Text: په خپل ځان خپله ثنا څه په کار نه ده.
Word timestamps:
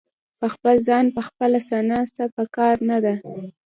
په 0.39 0.47
خپل 0.53 0.75
ځان 0.87 1.05
خپله 1.27 1.59
ثنا 1.69 1.99
څه 2.15 2.23
په 2.35 2.43
کار 2.55 2.75
نه 2.89 2.97
ده. 3.03 3.15